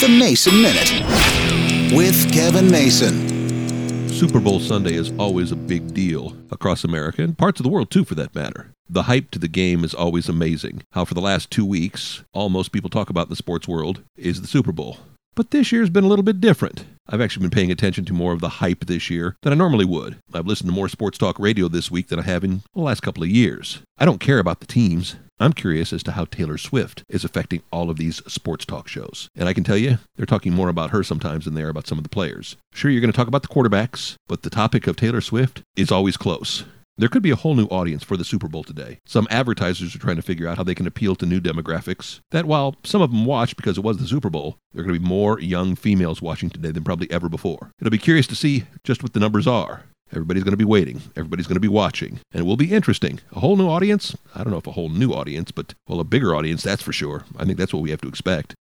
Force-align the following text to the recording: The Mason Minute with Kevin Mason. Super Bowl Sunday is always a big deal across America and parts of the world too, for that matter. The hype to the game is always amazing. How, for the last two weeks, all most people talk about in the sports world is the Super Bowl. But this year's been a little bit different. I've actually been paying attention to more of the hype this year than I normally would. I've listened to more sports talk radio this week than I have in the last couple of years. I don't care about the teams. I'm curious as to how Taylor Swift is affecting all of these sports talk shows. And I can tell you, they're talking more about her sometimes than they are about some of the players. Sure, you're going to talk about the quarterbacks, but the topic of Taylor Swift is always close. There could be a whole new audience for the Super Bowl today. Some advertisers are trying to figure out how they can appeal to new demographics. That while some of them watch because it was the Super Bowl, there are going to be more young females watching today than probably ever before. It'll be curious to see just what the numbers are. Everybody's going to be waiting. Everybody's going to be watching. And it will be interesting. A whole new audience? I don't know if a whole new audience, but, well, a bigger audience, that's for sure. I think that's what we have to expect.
The 0.00 0.08
Mason 0.08 0.62
Minute 0.62 1.94
with 1.94 2.32
Kevin 2.32 2.70
Mason. 2.70 4.08
Super 4.08 4.40
Bowl 4.40 4.58
Sunday 4.58 4.94
is 4.94 5.12
always 5.18 5.52
a 5.52 5.56
big 5.56 5.92
deal 5.92 6.34
across 6.50 6.84
America 6.84 7.22
and 7.22 7.36
parts 7.36 7.60
of 7.60 7.64
the 7.64 7.68
world 7.68 7.90
too, 7.90 8.06
for 8.06 8.14
that 8.14 8.34
matter. 8.34 8.72
The 8.88 9.02
hype 9.02 9.30
to 9.32 9.38
the 9.38 9.46
game 9.46 9.84
is 9.84 9.92
always 9.92 10.26
amazing. 10.26 10.84
How, 10.92 11.04
for 11.04 11.12
the 11.12 11.20
last 11.20 11.50
two 11.50 11.66
weeks, 11.66 12.22
all 12.32 12.48
most 12.48 12.72
people 12.72 12.88
talk 12.88 13.10
about 13.10 13.26
in 13.26 13.28
the 13.30 13.36
sports 13.36 13.68
world 13.68 14.02
is 14.16 14.40
the 14.40 14.48
Super 14.48 14.72
Bowl. 14.72 15.00
But 15.34 15.50
this 15.50 15.70
year's 15.70 15.90
been 15.90 16.04
a 16.04 16.08
little 16.08 16.22
bit 16.22 16.40
different. 16.40 16.86
I've 17.06 17.20
actually 17.20 17.42
been 17.42 17.56
paying 17.56 17.70
attention 17.70 18.06
to 18.06 18.14
more 18.14 18.32
of 18.32 18.40
the 18.40 18.48
hype 18.48 18.86
this 18.86 19.10
year 19.10 19.36
than 19.42 19.52
I 19.52 19.56
normally 19.56 19.84
would. 19.84 20.16
I've 20.32 20.46
listened 20.46 20.70
to 20.70 20.74
more 20.74 20.88
sports 20.88 21.18
talk 21.18 21.38
radio 21.38 21.68
this 21.68 21.90
week 21.90 22.08
than 22.08 22.18
I 22.18 22.22
have 22.22 22.42
in 22.42 22.62
the 22.74 22.80
last 22.80 23.00
couple 23.00 23.22
of 23.22 23.28
years. 23.28 23.80
I 23.98 24.06
don't 24.06 24.18
care 24.18 24.38
about 24.38 24.60
the 24.60 24.66
teams. 24.66 25.16
I'm 25.40 25.54
curious 25.54 25.92
as 25.94 26.02
to 26.02 26.12
how 26.12 26.26
Taylor 26.26 26.58
Swift 26.58 27.02
is 27.08 27.24
affecting 27.24 27.62
all 27.72 27.88
of 27.88 27.96
these 27.96 28.22
sports 28.30 28.66
talk 28.66 28.88
shows. 28.88 29.28
And 29.34 29.48
I 29.48 29.54
can 29.54 29.64
tell 29.64 29.78
you, 29.78 29.98
they're 30.16 30.26
talking 30.26 30.52
more 30.52 30.68
about 30.68 30.90
her 30.90 31.02
sometimes 31.02 31.46
than 31.46 31.54
they 31.54 31.62
are 31.62 31.70
about 31.70 31.86
some 31.86 31.96
of 31.96 32.04
the 32.04 32.10
players. 32.10 32.56
Sure, 32.74 32.90
you're 32.90 33.00
going 33.00 33.10
to 33.10 33.16
talk 33.16 33.26
about 33.26 33.40
the 33.40 33.48
quarterbacks, 33.48 34.16
but 34.28 34.42
the 34.42 34.50
topic 34.50 34.86
of 34.86 34.96
Taylor 34.96 35.22
Swift 35.22 35.62
is 35.76 35.90
always 35.90 36.18
close. 36.18 36.64
There 36.98 37.08
could 37.08 37.22
be 37.22 37.30
a 37.30 37.36
whole 37.36 37.54
new 37.54 37.64
audience 37.68 38.04
for 38.04 38.18
the 38.18 38.26
Super 38.26 38.46
Bowl 38.46 38.62
today. 38.62 38.98
Some 39.06 39.26
advertisers 39.30 39.94
are 39.94 39.98
trying 39.98 40.16
to 40.16 40.22
figure 40.22 40.46
out 40.46 40.58
how 40.58 40.64
they 40.64 40.74
can 40.74 40.86
appeal 40.86 41.16
to 41.16 41.24
new 41.24 41.40
demographics. 41.40 42.20
That 42.30 42.44
while 42.44 42.76
some 42.84 43.00
of 43.00 43.10
them 43.10 43.24
watch 43.24 43.56
because 43.56 43.78
it 43.78 43.84
was 43.84 43.96
the 43.96 44.06
Super 44.06 44.28
Bowl, 44.28 44.58
there 44.74 44.82
are 44.82 44.84
going 44.84 44.96
to 44.96 45.00
be 45.00 45.08
more 45.08 45.40
young 45.40 45.74
females 45.76 46.20
watching 46.20 46.50
today 46.50 46.70
than 46.70 46.84
probably 46.84 47.10
ever 47.10 47.30
before. 47.30 47.70
It'll 47.80 47.90
be 47.90 47.96
curious 47.96 48.26
to 48.26 48.34
see 48.34 48.64
just 48.84 49.02
what 49.02 49.14
the 49.14 49.20
numbers 49.20 49.46
are. 49.46 49.84
Everybody's 50.12 50.42
going 50.42 50.52
to 50.52 50.56
be 50.56 50.64
waiting. 50.64 51.02
Everybody's 51.16 51.46
going 51.46 51.56
to 51.56 51.60
be 51.60 51.68
watching. 51.68 52.20
And 52.32 52.40
it 52.40 52.44
will 52.44 52.56
be 52.56 52.72
interesting. 52.72 53.20
A 53.32 53.40
whole 53.40 53.56
new 53.56 53.68
audience? 53.68 54.16
I 54.34 54.42
don't 54.42 54.50
know 54.52 54.58
if 54.58 54.66
a 54.66 54.72
whole 54.72 54.88
new 54.88 55.12
audience, 55.12 55.50
but, 55.52 55.74
well, 55.86 56.00
a 56.00 56.04
bigger 56.04 56.34
audience, 56.34 56.62
that's 56.62 56.82
for 56.82 56.92
sure. 56.92 57.24
I 57.36 57.44
think 57.44 57.58
that's 57.58 57.72
what 57.72 57.82
we 57.82 57.90
have 57.90 58.00
to 58.00 58.08
expect. 58.08 58.54